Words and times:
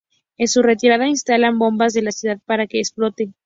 En 0.39 0.47
su 0.47 0.63
retirada 0.63 1.07
instalan 1.07 1.59
bombas 1.59 1.95
en 1.95 2.05
la 2.05 2.11
ciudad 2.11 2.39
para 2.47 2.65
que 2.65 2.79
explote. 2.79 3.35